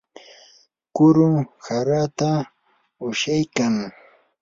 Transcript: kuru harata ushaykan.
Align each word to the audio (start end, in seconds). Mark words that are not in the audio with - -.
kuru 0.95 1.27
harata 1.65 2.29
ushaykan. 3.07 3.75